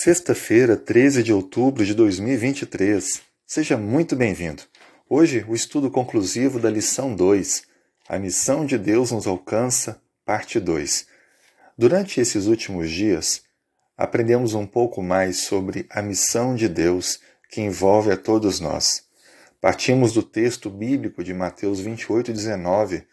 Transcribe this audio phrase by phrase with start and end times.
[0.00, 3.20] Sexta-feira, 13 de outubro de 2023.
[3.44, 4.62] Seja muito bem-vindo.
[5.10, 7.64] Hoje, o estudo conclusivo da lição 2,
[8.08, 11.08] A Missão de Deus nos Alcança, parte 2.
[11.76, 13.42] Durante esses últimos dias,
[13.96, 17.18] aprendemos um pouco mais sobre a missão de Deus
[17.50, 19.02] que envolve a todos nós.
[19.60, 23.04] Partimos do texto bíblico de Mateus 28, 19,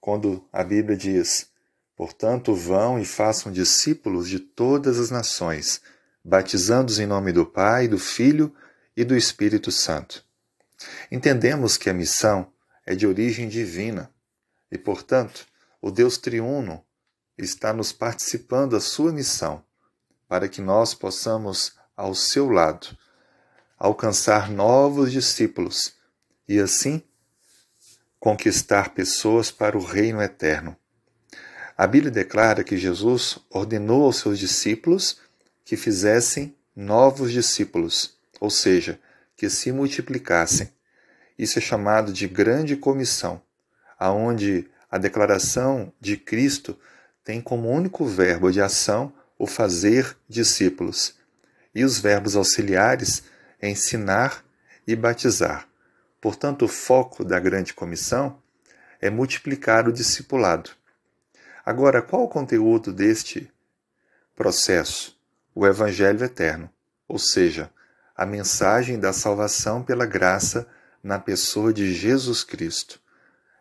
[0.00, 1.48] quando a Bíblia diz:
[1.96, 5.80] Portanto, vão e façam discípulos de todas as nações
[6.24, 8.54] batizando-os em nome do Pai, do Filho
[8.96, 10.24] e do Espírito Santo.
[11.10, 12.52] Entendemos que a missão
[12.86, 14.10] é de origem divina
[14.70, 15.46] e, portanto,
[15.80, 16.84] o Deus triuno
[17.36, 19.64] está nos participando da sua missão
[20.28, 22.96] para que nós possamos, ao seu lado,
[23.78, 25.94] alcançar novos discípulos
[26.48, 27.02] e, assim,
[28.18, 30.76] conquistar pessoas para o reino eterno.
[31.76, 35.18] A Bíblia declara que Jesus ordenou aos seus discípulos
[35.64, 38.98] que fizessem novos discípulos, ou seja,
[39.36, 40.70] que se multiplicassem.
[41.38, 43.42] Isso é chamado de grande comissão,
[43.98, 46.78] aonde a declaração de Cristo
[47.24, 51.14] tem como único verbo de ação o fazer discípulos,
[51.74, 53.22] e os verbos auxiliares
[53.62, 54.44] ensinar
[54.86, 55.68] e batizar.
[56.20, 58.40] Portanto, o foco da grande comissão
[59.00, 60.70] é multiplicar o discipulado.
[61.64, 63.50] Agora, qual o conteúdo deste
[64.34, 65.20] processo?
[65.54, 66.70] O Evangelho eterno,
[67.08, 67.70] ou seja,
[68.16, 70.66] a mensagem da salvação pela graça
[71.02, 73.00] na pessoa de Jesus Cristo.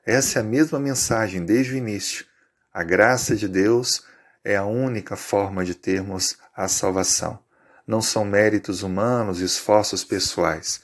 [0.06, 2.26] Essa é a mesma mensagem desde o início.
[2.74, 4.04] A graça de Deus
[4.44, 7.40] é a única forma de termos a salvação.
[7.86, 10.82] Não são méritos humanos, esforços pessoais,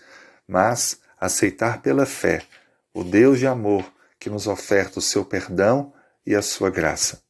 [0.48, 2.44] mas aceitar pela fé
[2.94, 5.94] o Deus de amor que nos oferta o seu perdão
[6.26, 7.22] e a sua graça.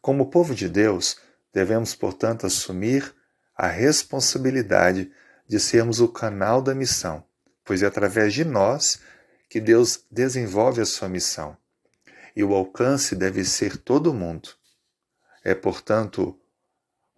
[0.00, 1.16] Como povo de Deus,
[1.52, 3.14] Devemos, portanto, assumir
[3.56, 5.12] a responsabilidade
[5.46, 7.24] de sermos o canal da missão,
[7.64, 9.00] pois é através de nós
[9.48, 11.56] que Deus desenvolve a sua missão.
[12.34, 14.48] E o alcance deve ser todo mundo.
[15.44, 16.38] É, portanto,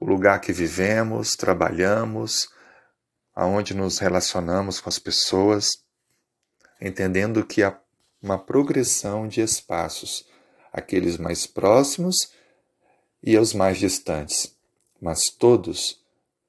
[0.00, 2.48] o lugar que vivemos, trabalhamos,
[3.34, 5.70] aonde nos relacionamos com as pessoas,
[6.80, 7.78] entendendo que há
[8.20, 10.26] uma progressão de espaços,
[10.72, 12.16] aqueles mais próximos
[13.26, 14.54] e aos mais distantes,
[15.00, 15.98] mas todos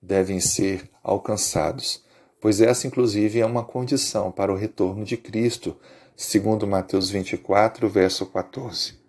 [0.01, 2.03] devem ser alcançados,
[2.41, 5.79] pois essa, inclusive, é uma condição para o retorno de Cristo,
[6.17, 8.99] segundo Mateus 24, verso 14.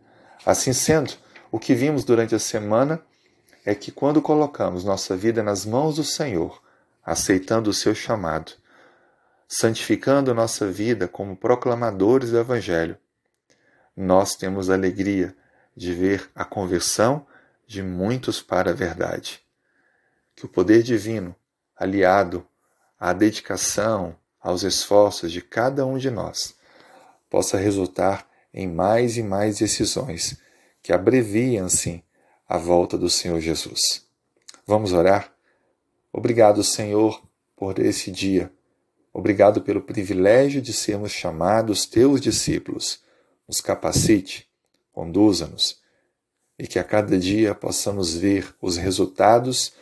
[0.45, 1.15] Assim sendo,
[1.51, 3.03] o que vimos durante a semana
[3.65, 6.63] é que quando colocamos nossa vida nas mãos do Senhor,
[7.05, 8.53] aceitando o seu chamado,
[9.49, 12.97] santificando nossa vida como proclamadores do Evangelho,
[13.97, 15.35] nós temos a alegria
[15.77, 17.27] de ver a conversão
[17.67, 19.41] de muitos para a verdade.
[20.35, 21.35] Que o poder divino,
[21.77, 22.47] aliado
[22.99, 26.55] à dedicação, aos esforços de cada um de nós,
[27.29, 30.39] possa resultar em mais e mais decisões
[30.83, 32.03] que abreviam, sim,
[32.49, 34.07] a volta do Senhor Jesus.
[34.65, 35.33] Vamos orar?
[36.13, 37.21] Obrigado, Senhor,
[37.57, 38.53] por esse dia.
[39.13, 43.01] Obrigado pelo privilégio de sermos chamados teus discípulos.
[43.49, 44.49] Nos capacite,
[44.93, 45.85] conduza-nos
[46.59, 49.75] e que a cada dia possamos ver os resultados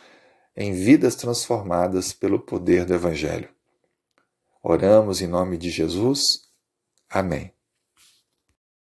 [0.55, 3.49] em vidas transformadas pelo poder do Evangelho.
[4.63, 6.49] Oramos em nome de Jesus.
[7.09, 7.54] Amém.